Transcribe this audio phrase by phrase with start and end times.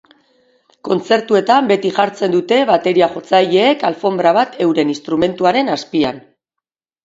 [0.87, 6.23] Kontzertuetan beti jartzen dute bateria-jotzaileek alfonbra bat euren instrumentuaren azpian.